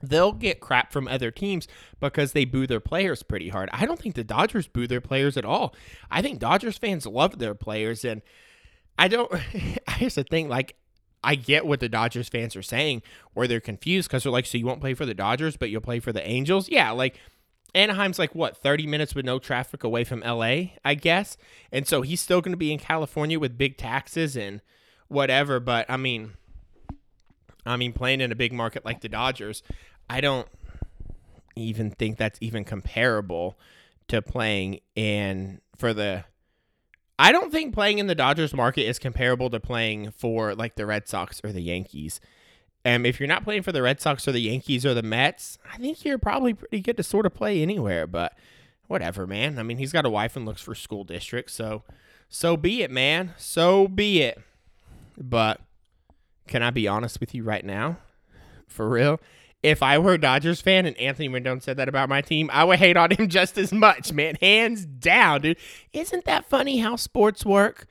[0.03, 1.69] they'll get crap from other teams
[2.01, 3.69] because they boo their players pretty hard.
[3.73, 5.75] I don't think the Dodgers boo their players at all.
[6.11, 8.23] I think Dodgers fans love their players and
[8.99, 9.33] I don't
[9.97, 10.77] here's the thing like
[11.23, 13.03] I get what the Dodgers fans are saying
[13.35, 15.81] where they're confused cuz they're like so you won't play for the Dodgers but you'll
[15.81, 16.69] play for the Angels?
[16.69, 17.19] Yeah, like
[17.75, 21.37] Anaheim's like what 30 minutes with no traffic away from LA, I guess.
[21.71, 24.61] And so he's still going to be in California with big taxes and
[25.09, 26.33] whatever, but I mean
[27.67, 29.63] I mean, playing in a big market like the Dodgers,
[30.09, 30.49] I don't
[31.57, 33.59] even think that's even comparable
[34.09, 36.25] to playing in for the.
[37.21, 40.87] I don't think playing in the Dodgers market is comparable to playing for like the
[40.87, 42.19] Red Sox or the Yankees.
[42.83, 45.59] And if you're not playing for the Red Sox or the Yankees or the Mets,
[45.71, 48.07] I think you're probably pretty good to sort of play anywhere.
[48.07, 48.33] But
[48.87, 49.59] whatever, man.
[49.59, 51.83] I mean, he's got a wife and looks for school districts, so
[52.31, 53.35] so be it, man.
[53.37, 54.41] So be it.
[55.19, 55.61] But
[56.49, 57.99] can I be honest with you right now?
[58.67, 59.21] For real?
[59.63, 62.65] If I were a Dodgers fan and Anthony Rendon said that about my team, I
[62.65, 64.37] would hate on him just as much, man.
[64.41, 65.59] Hands down, dude.
[65.93, 67.87] Isn't that funny how sports work?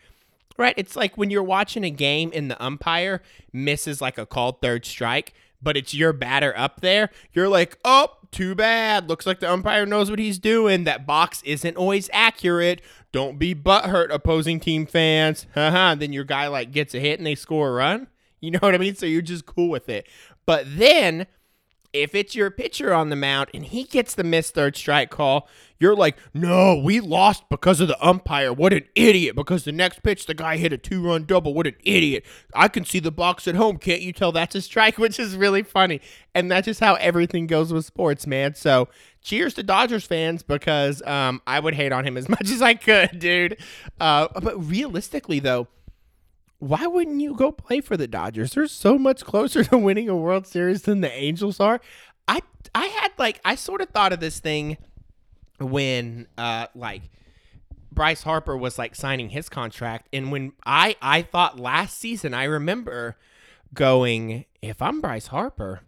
[0.57, 0.73] Right?
[0.77, 3.21] It's like when you're watching a game and the umpire
[3.53, 7.11] misses like a called third strike, but it's your batter up there.
[7.33, 9.07] You're like, oh, too bad.
[9.07, 10.83] Looks like the umpire knows what he's doing.
[10.83, 12.81] That box isn't always accurate.
[13.11, 15.45] Don't be butthurt, opposing team fans.
[15.53, 15.69] Haha.
[15.79, 15.95] Uh-huh.
[15.95, 18.07] then your guy like gets a hit and they score a run.
[18.41, 18.95] You know what I mean?
[18.95, 20.07] So you're just cool with it.
[20.45, 21.27] But then
[21.93, 25.47] if it's your pitcher on the mound and he gets the missed third strike call,
[25.79, 28.51] you're like, no, we lost because of the umpire.
[28.51, 29.35] What an idiot.
[29.35, 31.53] Because the next pitch, the guy hit a two run double.
[31.53, 32.25] What an idiot.
[32.53, 33.77] I can see the box at home.
[33.77, 34.97] Can't you tell that's a strike?
[34.99, 36.01] Which is really funny.
[36.35, 38.55] And that's just how everything goes with sports, man.
[38.55, 38.89] So
[39.21, 42.73] cheers to Dodgers fans because um, I would hate on him as much as I
[42.73, 43.57] could, dude.
[43.99, 45.67] Uh, but realistically, though,
[46.59, 48.53] why wouldn't you go play for the Dodgers?
[48.53, 51.81] They're so much closer to winning a World Series than the Angels are.
[52.27, 52.41] I
[52.75, 54.77] I had like I sort of thought of this thing
[55.59, 57.01] when uh like
[57.91, 62.43] Bryce Harper was like signing his contract and when I I thought last season I
[62.43, 63.17] remember
[63.73, 65.81] going if I'm Bryce Harper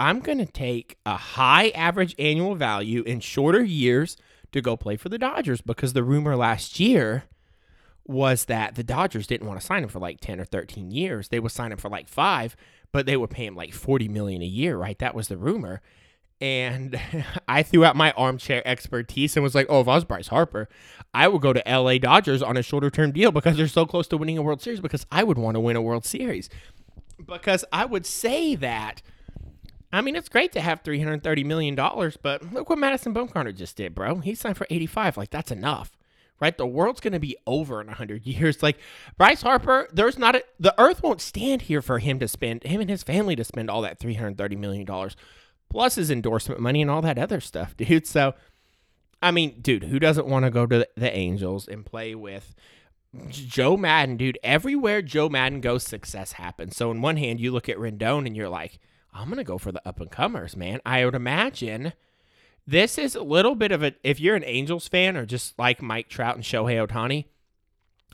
[0.00, 4.16] I'm going to take a high average annual value in shorter years
[4.52, 7.24] to go play for the Dodgers because the rumor last year
[8.08, 11.28] was that the Dodgers didn't want to sign him for like 10 or 13 years.
[11.28, 12.56] They would sign him for like 5,
[12.90, 14.98] but they would pay him like 40 million a year, right?
[14.98, 15.82] That was the rumor.
[16.40, 16.98] And
[17.48, 20.68] I threw out my armchair expertise and was like, "Oh, if I was Bryce Harper,
[21.12, 24.08] I would go to LA Dodgers on a shorter term deal because they're so close
[24.08, 26.48] to winning a World Series because I would want to win a World Series."
[27.26, 29.02] Because I would say that
[29.92, 33.94] I mean, it's great to have $330 million, but look what Madison Bumgarner just did,
[33.94, 34.16] bro.
[34.18, 35.16] He signed for 85.
[35.16, 35.97] Like, that's enough
[36.40, 36.56] right?
[36.56, 38.62] The world's going to be over in 100 years.
[38.68, 38.78] Like
[39.16, 42.80] Bryce Harper, there's not a, the earth won't stand here for him to spend, him
[42.80, 44.86] and his family to spend all that $330 million
[45.70, 48.06] plus his endorsement money and all that other stuff, dude.
[48.06, 48.34] So,
[49.22, 52.54] I mean, dude, who doesn't want to go to the Angels and play with
[53.28, 56.76] Joe Maddon, dude, everywhere Joe Maddon goes, success happens.
[56.76, 58.78] So, on one hand, you look at Rendon and you're like,
[59.12, 60.80] I'm going to go for the up and comers, man.
[60.84, 61.94] I would imagine
[62.68, 65.80] this is a little bit of a, if you're an Angels fan or just like
[65.80, 67.24] Mike Trout and Shohei Ohtani,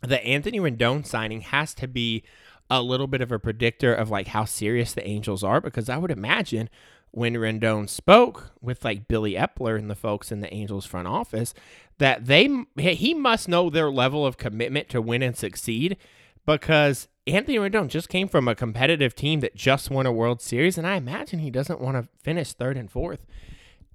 [0.00, 2.22] the Anthony Rendon signing has to be
[2.70, 5.96] a little bit of a predictor of like how serious the Angels are because I
[5.96, 6.70] would imagine
[7.10, 11.52] when Rendon spoke with like Billy Eppler and the folks in the Angels front office
[11.98, 15.96] that they he must know their level of commitment to win and succeed
[16.46, 20.78] because Anthony Rendon just came from a competitive team that just won a World Series
[20.78, 23.26] and I imagine he doesn't want to finish third and fourth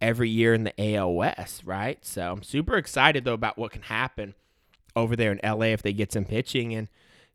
[0.01, 2.03] every year in the West, right?
[2.05, 4.35] So I'm super excited though about what can happen
[4.95, 6.87] over there in LA if they get some pitching and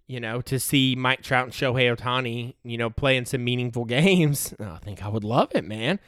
[0.07, 4.55] you know, to see Mike Trout and Shohei Ohtani, you know, playing some meaningful games,
[4.61, 5.99] oh, I think I would love it, man.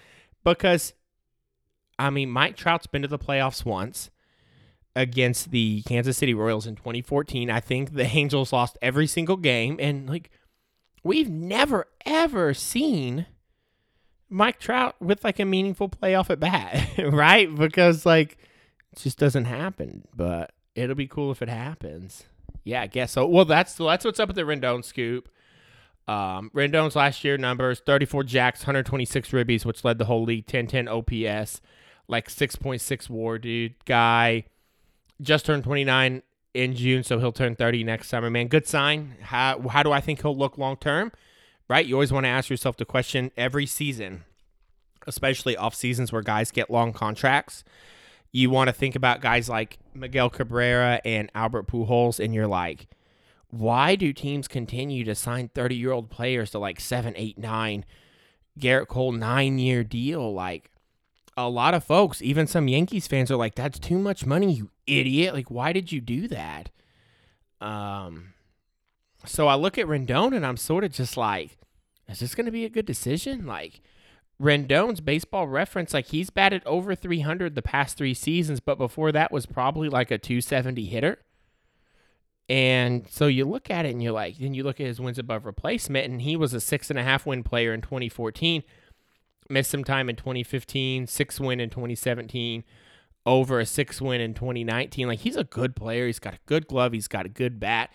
[0.45, 0.93] Because,
[1.99, 4.11] I mean, Mike Trout's been to the playoffs once
[4.95, 7.51] against the Kansas City Royals in 2014.
[7.51, 9.79] I think the Angels lost every single game.
[9.81, 10.31] And, like,
[11.03, 13.27] we've never, ever seen
[14.29, 17.55] Mike Trout with, like, a meaningful playoff at bat, right?
[17.55, 18.39] Because, like,
[18.93, 20.07] it just doesn't happen.
[20.15, 22.25] But it'll be cool if it happens.
[22.65, 23.27] Yeah, I guess so.
[23.27, 25.29] Well, that's that's what's up with the Rendon scoop.
[26.09, 30.89] Um, Rendon's last year numbers 34 jacks, 126 ribbies, which led the whole league, 1010
[30.89, 31.61] OPS,
[32.09, 33.75] like 6.6 war, dude.
[33.85, 34.45] Guy
[35.21, 36.23] just turned 29
[36.55, 38.49] in June, so he'll turn 30 next summer, man.
[38.49, 39.17] Good sign.
[39.21, 41.13] How, how do I think he'll look long term?
[41.69, 41.85] Right?
[41.85, 44.25] You always want to ask yourself the question every season,
[45.07, 47.65] especially off seasons where guys get long contracts
[48.37, 52.87] you want to think about guys like Miguel Cabrera and Albert Pujols, and you're like,
[53.49, 57.87] why do teams continue to sign 30 year old players to like seven, eight, nine?
[58.59, 60.35] Gerrit Cole, nine year deal?
[60.35, 60.71] Like,
[61.35, 64.71] a lot of folks, even some Yankees fans, are like, that's too much money, you
[64.87, 65.33] idiot.
[65.33, 66.69] Like, why did you do that?
[67.63, 68.35] Um,
[69.27, 71.59] so I look at Rendon and I'm sort of just like,
[72.09, 73.47] is this going to be a good decision?
[73.47, 73.81] Like,
[74.41, 79.33] Rendon's baseball reference, like he's batted over 300 the past three seasons, but before that
[79.33, 81.19] was probably like a 270 hitter.
[82.49, 85.19] And so you look at it and you're like, then you look at his wins
[85.19, 88.63] above replacement, and he was a six and a half win player in 2014,
[89.49, 92.63] missed some time in 2015, six win in 2017,
[93.25, 95.09] over a six win in 2019.
[95.09, 96.07] Like he's a good player.
[96.07, 96.93] He's got a good glove.
[96.93, 97.91] He's got a good bat.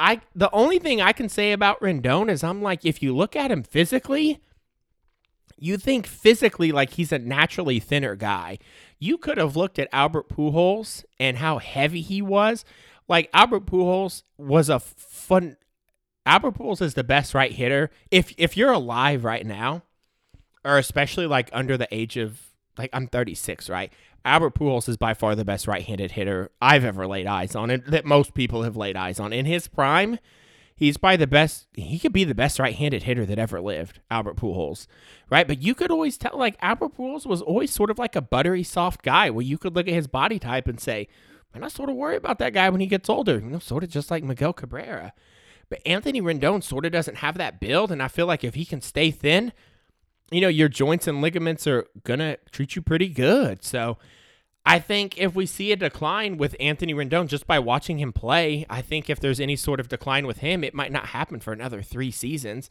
[0.00, 3.36] I the only thing I can say about Rendon is I'm like, if you look
[3.36, 4.40] at him physically,
[5.58, 8.58] you think physically like he's a naturally thinner guy.
[8.98, 12.64] You could have looked at Albert Pujols and how heavy he was.
[13.08, 15.58] Like Albert Pujols was a fun.
[16.24, 17.90] Albert Pujols is the best right hitter.
[18.10, 19.82] If if you're alive right now,
[20.64, 22.40] or especially like under the age of
[22.78, 23.92] like I'm 36, right?
[24.24, 27.84] Albert Pujols is by far the best right-handed hitter I've ever laid eyes on, and
[27.86, 29.32] that most people have laid eyes on.
[29.32, 30.18] In his prime,
[30.80, 31.66] He's probably the best.
[31.74, 34.86] He could be the best right-handed hitter that ever lived, Albert Pujols,
[35.28, 35.46] right?
[35.46, 38.62] But you could always tell, like Albert Pujols was always sort of like a buttery,
[38.62, 41.06] soft guy, where you could look at his body type and say,
[41.52, 43.84] "Man, I sort of worry about that guy when he gets older." You know, sort
[43.84, 45.12] of just like Miguel Cabrera.
[45.68, 48.64] But Anthony Rendon sort of doesn't have that build, and I feel like if he
[48.64, 49.52] can stay thin,
[50.30, 53.64] you know, your joints and ligaments are gonna treat you pretty good.
[53.64, 53.98] So
[54.64, 58.66] I think if we see a decline with Anthony Rendon just by watching him play,
[58.68, 61.52] I think if there's any sort of decline with him, it might not happen for
[61.52, 62.68] another three seasons.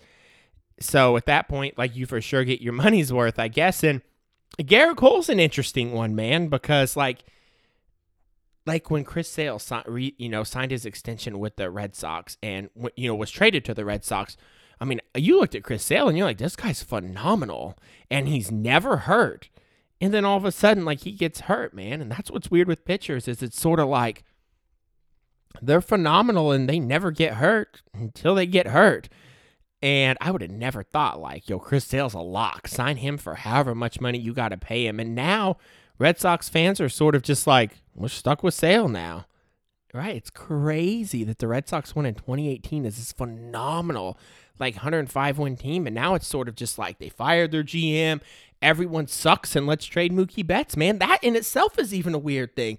[0.80, 3.84] So at that point, like you for sure get your money's worth, I guess.
[3.84, 4.02] And
[4.60, 7.24] Gerrit Cole's an interesting one, man, because like,
[8.66, 13.08] like when Chris Sale, you know, signed his extension with the Red Sox and you
[13.08, 14.38] know was traded to the Red Sox.
[15.16, 17.78] You looked at Chris Sale and you're like, this guy's phenomenal,
[18.12, 19.50] and he's never hurt.
[20.02, 22.02] And then all of a sudden, like he gets hurt, man.
[22.02, 24.24] And that's what's weird with pitchers is it's sort of like
[25.62, 29.10] they're phenomenal and they never get hurt until they get hurt.
[29.82, 32.68] And I would have never thought like, yo, Chris Sale's a lock.
[32.68, 35.00] Sign him for however much money you got to pay him.
[35.00, 35.58] And now
[35.98, 39.26] Red Sox fans are sort of just like, we're stuck with Sale now.
[39.94, 40.16] Right?
[40.16, 44.20] It's crazy that the Red Sox won in 2018 is this phenomenal,
[44.60, 45.88] like 105 win team.
[45.88, 48.22] And now it's sort of just like they fired their GM
[48.62, 51.00] everyone sucks and let's trade Mookie Betts, man.
[51.00, 52.78] That in itself is even a weird thing.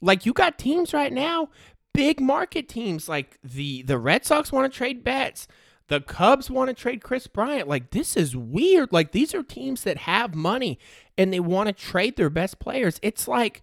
[0.00, 1.48] Like you got teams right now,
[1.94, 5.46] big market teams like the the Red Sox want to trade Betts.
[5.88, 7.68] The Cubs want to trade Kris Bryant.
[7.68, 8.92] Like this is weird.
[8.92, 10.78] Like these are teams that have money
[11.18, 12.98] and they want to trade their best players.
[13.02, 13.62] It's like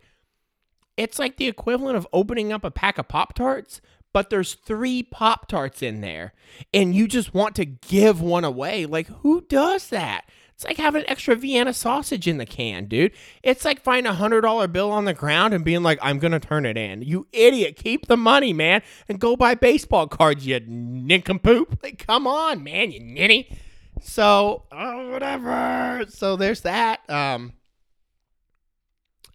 [0.99, 3.79] it's like the equivalent of opening up a pack of Pop Tarts,
[4.11, 6.33] but there's three Pop Tarts in there,
[6.73, 8.85] and you just want to give one away.
[8.85, 10.25] Like, who does that?
[10.53, 13.13] It's like having an extra Vienna sausage in the can, dude.
[13.43, 16.41] It's like finding a hundred dollar bill on the ground and being like, I'm gonna
[16.41, 17.01] turn it in.
[17.01, 17.77] You idiot.
[17.77, 21.81] Keep the money, man, and go buy baseball cards, you nincompoop.
[21.81, 23.57] Like, come on, man, you ninny.
[24.01, 26.03] So, oh, whatever.
[26.09, 27.09] So there's that.
[27.09, 27.53] Um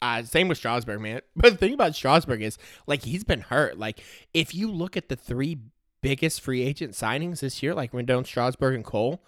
[0.04, 1.20] uh, same with Strasburg, man.
[1.36, 3.78] But the thing about Strasburg is, like, he's been hurt.
[3.78, 4.02] Like,
[4.34, 5.58] if you look at the three
[6.02, 9.24] biggest free agent signings this year, like Rendon, Strasburg, and Cole,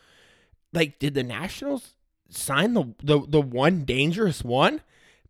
[0.73, 1.95] like, did the Nationals
[2.29, 4.83] sign the, the the one dangerous one?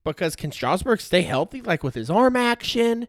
[0.02, 3.06] Because can Strasburg stay healthy, like with his arm action?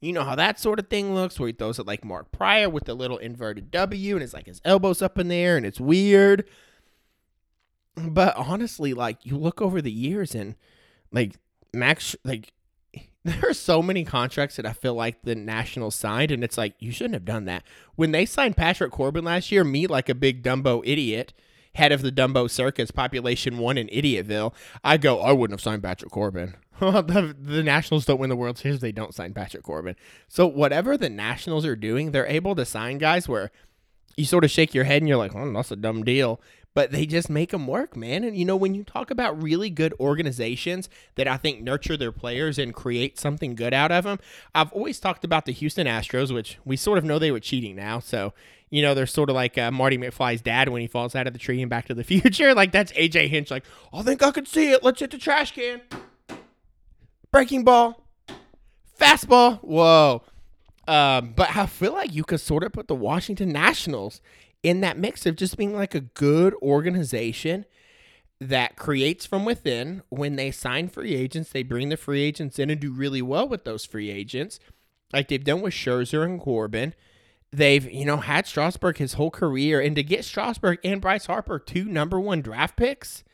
[0.00, 2.70] You know how that sort of thing looks, where he throws it like Mark Prior
[2.70, 5.80] with the little inverted W, and it's like his elbows up in there, and it's
[5.80, 6.44] weird.
[7.96, 10.54] But honestly, like you look over the years, and
[11.12, 11.36] like
[11.72, 12.52] Max, like
[13.24, 16.74] there are so many contracts that I feel like the Nationals signed, and it's like
[16.78, 17.64] you shouldn't have done that.
[17.96, 21.32] When they signed Patrick Corbin last year, me like a big Dumbo idiot,
[21.74, 25.82] head of the Dumbo Circus, population one in Idiotville, I go, I wouldn't have signed
[25.82, 26.56] Patrick Corbin.
[26.80, 29.96] the, the Nationals don't win the World Series, they don't sign Patrick Corbin.
[30.28, 33.50] So whatever the Nationals are doing, they're able to sign guys where
[34.16, 36.40] you sort of shake your head and you're like, oh, that's a dumb deal.
[36.72, 38.22] But they just make them work, man.
[38.22, 42.12] And you know, when you talk about really good organizations that I think nurture their
[42.12, 44.20] players and create something good out of them,
[44.54, 47.74] I've always talked about the Houston Astros, which we sort of know they were cheating
[47.74, 47.98] now.
[47.98, 48.34] So,
[48.70, 51.32] you know, they're sort of like uh, Marty McFly's dad when he falls out of
[51.32, 52.54] the tree in Back to the Future.
[52.54, 54.84] Like, that's AJ Hinch, like, I think I can see it.
[54.84, 55.80] Let's hit the trash can.
[57.32, 58.06] Breaking ball.
[58.98, 59.60] Fastball.
[59.62, 60.22] Whoa.
[60.86, 64.20] Um, but I feel like you could sort of put the Washington Nationals
[64.62, 67.64] in that mix of just being like a good organization
[68.40, 70.02] that creates from within.
[70.08, 73.48] When they sign free agents, they bring the free agents in and do really well
[73.48, 74.60] with those free agents,
[75.12, 76.94] like they've done with Scherzer and Corbin.
[77.52, 81.58] They've, you know, had Strasburg his whole career, and to get Strasburg and Bryce Harper
[81.58, 83.24] two number one draft picks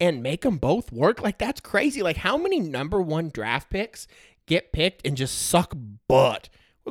[0.00, 2.02] and make them both work, like that's crazy.
[2.02, 4.06] Like, how many number one draft picks
[4.46, 5.74] get picked and just suck
[6.08, 6.48] butt?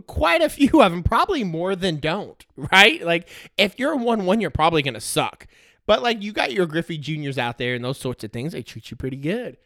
[0.07, 3.03] Quite a few of them, probably more than don't, right?
[3.03, 5.47] Like if you're a one one, you're probably gonna suck.
[5.85, 8.61] But like you got your Griffey Juniors out there and those sorts of things, they
[8.61, 9.57] treat you pretty good.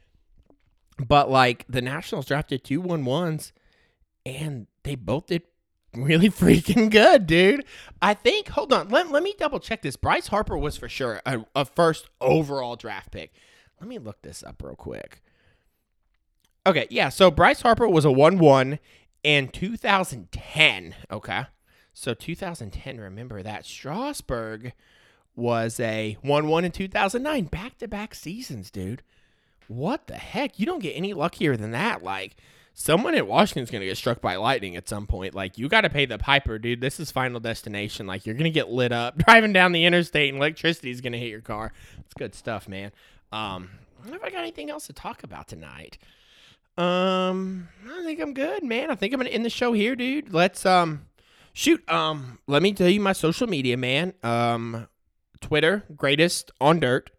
[1.05, 3.51] But like the Nationals drafted two one ones,
[4.25, 5.43] and they both did
[5.95, 7.65] really freaking good, dude.
[8.01, 8.49] I think.
[8.49, 9.95] Hold on, let, let me double check this.
[9.95, 13.33] Bryce Harper was for sure a, a first overall draft pick.
[13.79, 15.21] Let me look this up real quick.
[16.65, 17.09] Okay, yeah.
[17.09, 18.79] So Bryce Harper was a one one
[19.23, 21.45] in 2010, okay?
[21.93, 24.73] So 2010, remember that Strasburg
[25.35, 29.01] was a 1-1 in 2009, back-to-back seasons, dude.
[29.67, 30.59] What the heck?
[30.59, 32.03] You don't get any luckier than that.
[32.03, 32.35] Like
[32.73, 35.33] someone in Washington's going to get struck by lightning at some point.
[35.33, 36.81] Like you got to pay the piper, dude.
[36.81, 38.05] This is final destination.
[38.05, 41.13] Like you're going to get lit up driving down the interstate and electricity is going
[41.13, 41.71] to hit your car.
[41.99, 42.91] It's good stuff, man.
[43.31, 45.97] Um, I don't know if I got anything else to talk about tonight.
[46.77, 48.89] Um, I think I'm good, man.
[48.89, 50.33] I think I'm gonna end the show here, dude.
[50.33, 51.05] Let's um
[51.53, 51.87] shoot.
[51.89, 54.13] Um, let me tell you my social media, man.
[54.23, 54.87] Um,
[55.39, 57.11] Twitter, greatest on dirt.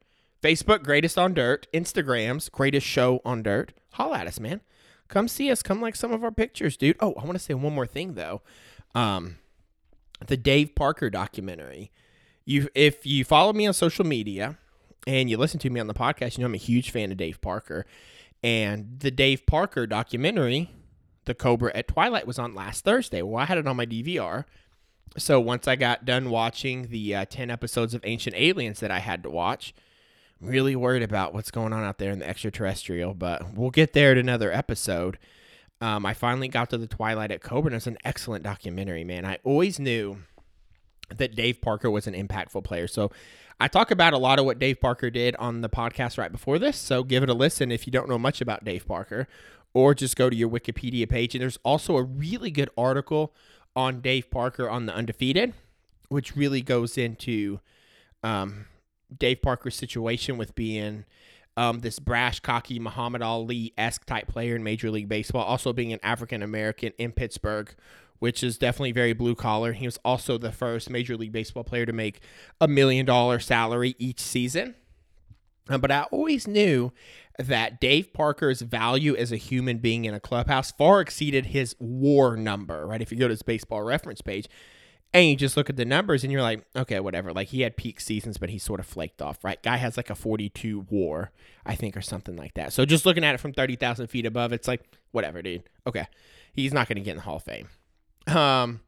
[0.42, 1.66] Facebook, greatest on dirt.
[1.72, 3.72] Instagrams, greatest show on dirt.
[3.92, 4.60] Holla at us, man.
[5.08, 5.62] Come see us.
[5.62, 6.96] Come like some of our pictures, dude.
[7.00, 8.42] Oh, I want to say one more thing though.
[8.94, 9.36] Um,
[10.26, 11.92] the Dave Parker documentary.
[12.44, 14.58] You, if you follow me on social media
[15.06, 17.16] and you listen to me on the podcast, you know I'm a huge fan of
[17.16, 17.86] Dave Parker.
[18.44, 20.70] And the Dave Parker documentary,
[21.24, 23.22] The Cobra at Twilight, was on last Thursday.
[23.22, 24.44] Well, I had it on my DVR.
[25.16, 28.98] So once I got done watching the uh, 10 episodes of Ancient Aliens that I
[28.98, 29.74] had to watch,
[30.42, 33.94] I'm really worried about what's going on out there in the extraterrestrial, but we'll get
[33.94, 35.18] there at another episode.
[35.80, 39.24] Um, I finally got to the Twilight at Cobra, and it's an excellent documentary, man.
[39.24, 40.18] I always knew
[41.16, 42.88] that Dave Parker was an impactful player.
[42.88, 43.10] So
[43.60, 46.58] I talk about a lot of what Dave Parker did on the podcast right before
[46.58, 49.28] this, so give it a listen if you don't know much about Dave Parker,
[49.72, 51.34] or just go to your Wikipedia page.
[51.34, 53.32] And there's also a really good article
[53.76, 55.54] on Dave Parker on the Undefeated,
[56.08, 57.60] which really goes into
[58.22, 58.66] um,
[59.16, 61.04] Dave Parker's situation with being
[61.56, 65.92] um, this brash, cocky Muhammad Ali esque type player in Major League Baseball, also being
[65.92, 67.72] an African American in Pittsburgh,
[68.24, 69.74] which is definitely very blue collar.
[69.74, 72.20] He was also the first Major League Baseball player to make
[72.58, 74.76] a million dollar salary each season.
[75.68, 76.90] Um, but I always knew
[77.38, 82.34] that Dave Parker's value as a human being in a clubhouse far exceeded his war
[82.34, 83.02] number, right?
[83.02, 84.48] If you go to his baseball reference page
[85.12, 87.30] and you just look at the numbers and you're like, okay, whatever.
[87.30, 89.62] Like he had peak seasons, but he sort of flaked off, right?
[89.62, 91.30] Guy has like a 42 war,
[91.66, 92.72] I think, or something like that.
[92.72, 94.80] So just looking at it from 30,000 feet above, it's like,
[95.12, 95.64] whatever, dude.
[95.86, 96.06] Okay.
[96.54, 97.68] He's not going to get in the Hall of Fame.
[98.26, 98.80] Um,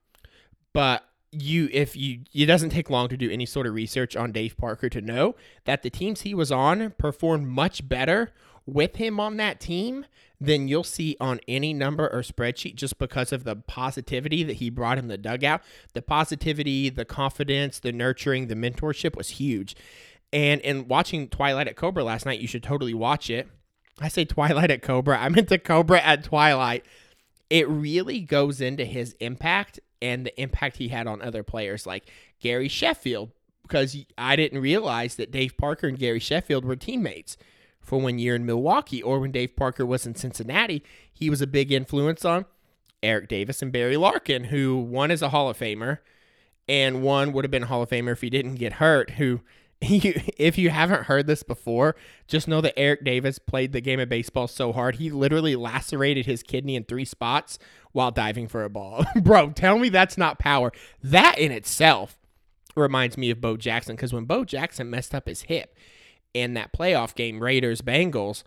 [0.73, 4.33] but you if you it doesn't take long to do any sort of research on
[4.33, 5.35] Dave Parker to know
[5.65, 8.33] that the teams he was on performed much better
[8.65, 10.07] with him on that team
[10.41, 14.69] than you'll see on any number or spreadsheet just because of the positivity that he
[14.69, 15.63] brought in the dugout.
[15.95, 19.75] The positivity, the confidence, the nurturing, the mentorship was huge.
[20.33, 23.49] And in watching Twilight at Cobra last night, you should totally watch it.
[23.99, 26.85] I say Twilight at Cobra, I meant the Cobra at Twilight.
[27.49, 32.11] It really goes into his impact and the impact he had on other players like
[32.41, 33.31] Gary Sheffield,
[33.63, 37.37] because I didn't realize that Dave Parker and Gary Sheffield were teammates
[37.81, 40.83] for one year in Milwaukee, or when Dave Parker was in Cincinnati,
[41.13, 42.47] he was a big influence on
[43.03, 45.99] Eric Davis and Barry Larkin, who one is a Hall of Famer,
[46.69, 49.11] and one would have been a Hall of Famer if he didn't get hurt.
[49.11, 49.41] Who,
[49.81, 51.97] if you haven't heard this before,
[52.27, 56.25] just know that Eric Davis played the game of baseball so hard he literally lacerated
[56.25, 57.59] his kidney in three spots
[57.93, 59.05] while diving for a ball.
[59.23, 60.73] Bro, tell me that's not power.
[61.03, 62.19] That in itself
[62.75, 65.75] reminds me of Bo Jackson because when Bo Jackson messed up his hip
[66.33, 68.45] in that playoff game, Raiders Bengals,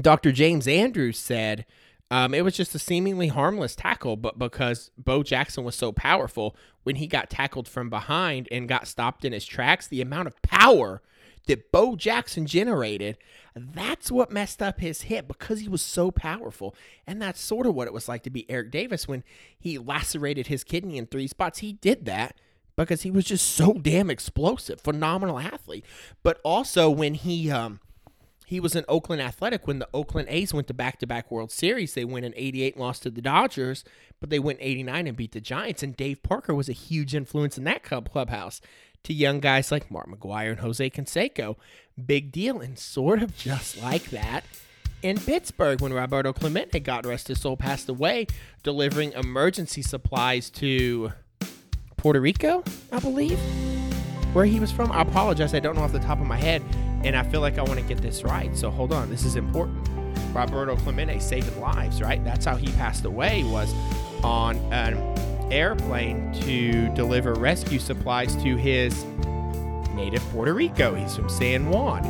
[0.00, 0.32] Dr.
[0.32, 1.66] James Andrews said
[2.12, 6.54] um, it was just a seemingly harmless tackle, but because Bo Jackson was so powerful,
[6.82, 10.42] when he got tackled from behind and got stopped in his tracks, the amount of
[10.42, 11.00] power
[11.46, 13.16] that Bo Jackson generated,
[13.56, 16.74] that's what messed up his hip because he was so powerful.
[17.06, 19.24] And that's sort of what it was like to be Eric Davis when
[19.58, 21.60] he lacerated his kidney in three spots.
[21.60, 22.36] He did that
[22.76, 25.86] because he was just so damn explosive, phenomenal athlete.
[26.22, 27.80] But also when he um
[28.52, 31.94] he was in Oakland Athletic when the Oakland A's went to back-to-back World Series.
[31.94, 33.82] They went in 88 and lost to the Dodgers,
[34.20, 37.56] but they went 89 and beat the Giants and Dave Parker was a huge influence
[37.56, 38.60] in that club clubhouse
[39.04, 41.56] to young guys like Mark McGwire and Jose Canseco.
[42.04, 44.44] Big deal and sort of just like that
[45.00, 48.26] in Pittsburgh when Roberto Clemente, God rest his soul, passed away,
[48.62, 51.12] delivering emergency supplies to
[51.96, 53.40] Puerto Rico, I believe,
[54.32, 54.92] where he was from.
[54.92, 56.62] I apologize, I don't know off the top of my head,
[57.04, 58.56] and I feel like I want to get this right.
[58.56, 59.88] So hold on, this is important.
[60.34, 62.24] Roberto Clemente saving lives, right?
[62.24, 63.72] That's how he passed away was
[64.24, 64.96] on an
[65.52, 69.04] airplane to deliver rescue supplies to his
[69.94, 70.94] native Puerto Rico.
[70.94, 72.04] He's from San Juan.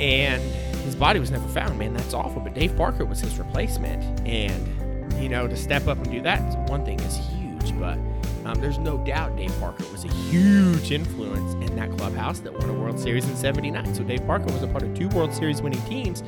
[0.00, 0.42] And
[0.82, 1.94] his body was never found, man.
[1.94, 2.40] That's awful.
[2.40, 4.02] But Dave Parker was his replacement.
[4.26, 7.78] And, you know, to step up and do that, one thing is huge.
[7.78, 7.96] But
[8.44, 12.68] um, there's no doubt Dave Parker was a huge influence in that clubhouse that won
[12.68, 13.94] a World Series in 79.
[13.94, 16.22] So Dave Parker was a part of two World Series winning teams.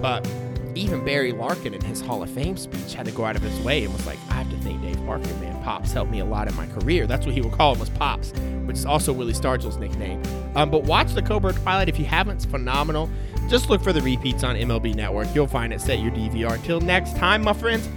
[0.00, 0.28] But
[0.74, 3.58] even Barry Larkin in his Hall of Fame speech had to go out of his
[3.60, 5.62] way and was like, I have to thank Dave Parker, man.
[5.62, 7.06] Pops helped me a lot in my career.
[7.06, 8.32] That's what he would call him was Pops,
[8.66, 10.22] which is also Willie Stargell's nickname.
[10.54, 12.36] Um, but watch the Cobra Twilight if you haven't.
[12.36, 13.10] It's phenomenal.
[13.48, 15.28] Just look for the repeats on MLB Network.
[15.34, 15.80] You'll find it.
[15.80, 16.54] Set your DVR.
[16.54, 17.88] Until next time, my friends,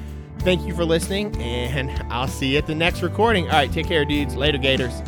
[0.44, 3.46] thank you for listening, and I'll see you at the next recording.
[3.46, 4.36] All right, take care, dudes.
[4.36, 5.02] Later, Gators.